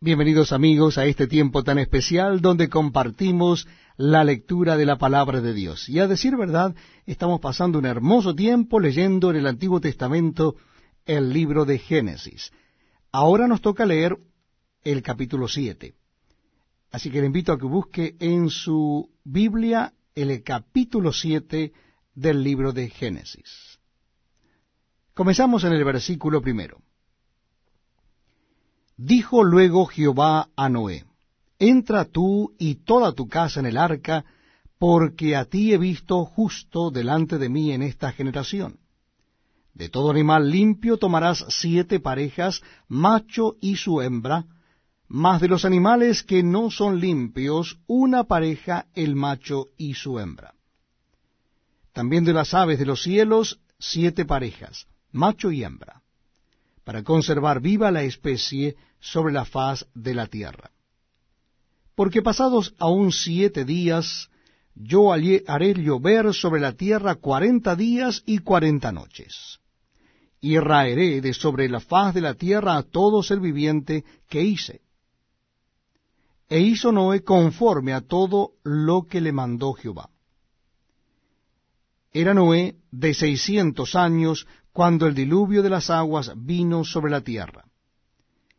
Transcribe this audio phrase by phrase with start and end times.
[0.00, 5.52] Bienvenidos amigos a este tiempo tan especial donde compartimos la lectura de la palabra de
[5.52, 5.88] Dios.
[5.88, 10.54] Y a decir verdad, estamos pasando un hermoso tiempo leyendo en el Antiguo Testamento
[11.04, 12.52] el libro de Génesis.
[13.10, 14.16] Ahora nos toca leer
[14.84, 15.96] el capítulo 7.
[16.92, 21.72] Así que le invito a que busque en su Biblia el capítulo 7
[22.14, 23.80] del libro de Génesis.
[25.12, 26.82] Comenzamos en el versículo primero.
[28.98, 31.04] Dijo luego Jehová a Noé,
[31.60, 34.24] Entra tú y toda tu casa en el arca,
[34.76, 38.80] porque a ti he visto justo delante de mí en esta generación.
[39.72, 44.46] De todo animal limpio tomarás siete parejas, macho y su hembra,
[45.06, 50.54] mas de los animales que no son limpios, una pareja el macho y su hembra.
[51.92, 56.02] También de las aves de los cielos, siete parejas, macho y hembra
[56.88, 60.70] para conservar viva la especie sobre la faz de la tierra.
[61.94, 64.30] Porque pasados aún siete días,
[64.74, 69.58] yo haré llover sobre la tierra cuarenta días y cuarenta noches.
[70.40, 74.80] Y raeré de sobre la faz de la tierra a todo ser viviente que hice.
[76.48, 80.08] E hizo Noé conforme a todo lo que le mandó Jehová.
[82.20, 87.66] Era Noé de seiscientos años cuando el diluvio de las aguas vino sobre la tierra.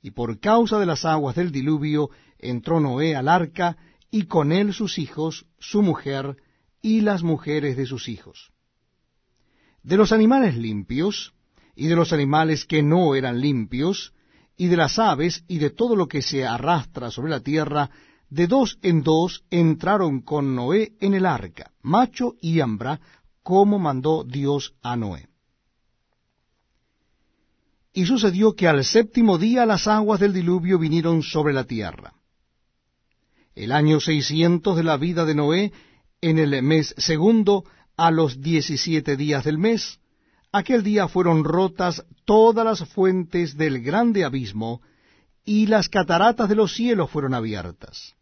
[0.00, 3.76] Y por causa de las aguas del diluvio entró Noé al arca,
[4.08, 6.36] y con él sus hijos, su mujer,
[6.80, 8.52] y las mujeres de sus hijos.
[9.82, 11.34] De los animales limpios,
[11.74, 14.14] y de los animales que no eran limpios,
[14.56, 17.90] y de las aves, y de todo lo que se arrastra sobre la tierra,
[18.28, 23.00] de dos en dos entraron con Noé en el arca, macho y hembra,
[23.42, 25.28] como mandó Dios a Noé.
[27.92, 32.14] Y sucedió que al séptimo día las aguas del diluvio vinieron sobre la tierra.
[33.54, 35.72] El año seiscientos de la vida de Noé,
[36.20, 37.64] en el mes segundo,
[37.96, 39.98] a los diecisiete días del mes,
[40.52, 44.80] aquel día fueron rotas todas las fuentes del grande abismo,
[45.44, 48.14] y las cataratas de los cielos fueron abiertas.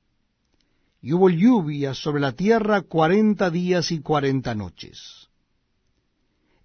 [1.01, 5.29] Y hubo lluvia sobre la tierra cuarenta días y cuarenta noches.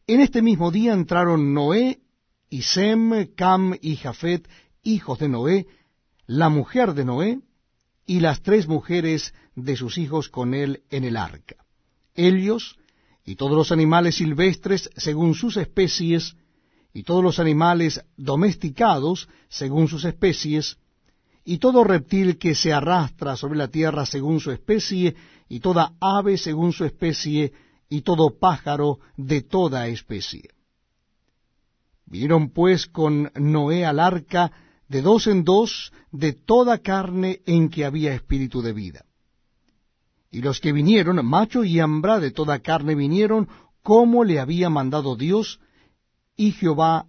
[0.07, 2.01] En este mismo día entraron Noé
[2.49, 4.47] y Sem, Cam y Jafet,
[4.83, 5.67] hijos de Noé,
[6.25, 7.39] la mujer de Noé,
[8.05, 11.65] y las tres mujeres de sus hijos con él en el arca.
[12.15, 12.77] Ellos,
[13.23, 16.35] y todos los animales silvestres según sus especies,
[16.93, 20.77] y todos los animales domesticados según sus especies,
[21.45, 25.15] y todo reptil que se arrastra sobre la tierra según su especie,
[25.49, 27.53] y toda ave según su especie,
[27.89, 30.49] y todo pájaro de toda especie.
[32.05, 34.51] Vinieron pues con Noé al arca
[34.87, 39.05] de dos en dos de toda carne en que había espíritu de vida.
[40.31, 43.47] Y los que vinieron, macho y hembra de toda carne vinieron,
[43.83, 45.59] como le había mandado Dios,
[46.35, 47.05] y Jehová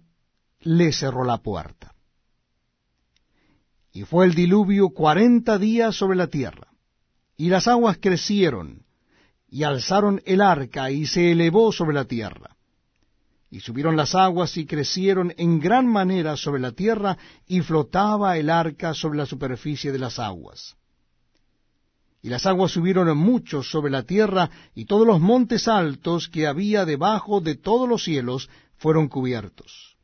[0.59, 1.94] le cerró la puerta.
[3.95, 6.67] Y fue el diluvio cuarenta días sobre la tierra,
[7.35, 8.83] y las aguas crecieron,
[9.49, 12.55] y alzaron el arca, y se elevó sobre la tierra
[13.55, 17.17] y subieron las aguas y crecieron en gran manera sobre la tierra,
[17.47, 20.75] y flotaba el arca sobre la superficie de las aguas.
[22.21, 26.83] Y las aguas subieron mucho sobre la tierra, y todos los montes altos que había
[26.83, 29.94] debajo de todos los cielos fueron cubiertos.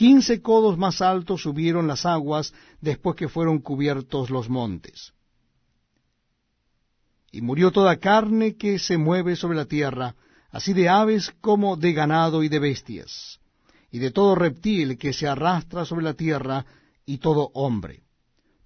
[0.00, 5.12] Quince codos más altos subieron las aguas después que fueron cubiertos los montes.
[7.30, 10.14] Y murió toda carne que se mueve sobre la tierra,
[10.52, 13.40] así de aves como de ganado y de bestias,
[13.90, 16.64] y de todo reptil que se arrastra sobre la tierra,
[17.04, 18.04] y todo hombre.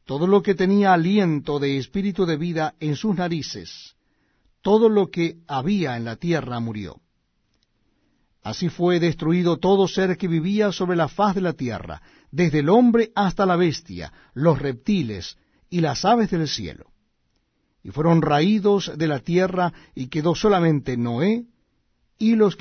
[0.05, 3.97] Todo lo que tenía aliento de espíritu de vida en sus narices,
[4.62, 7.01] todo lo que había en la tierra murió.
[8.44, 12.69] Así fue destruido todo ser que vivía sobre la faz de la tierra, desde el
[12.69, 15.39] hombre hasta la bestia, los reptiles
[15.71, 16.91] y las aves del cielo.
[17.83, 21.47] Y fueron raídos de la tierra, y quedó solamente Noé
[22.19, 22.53] y los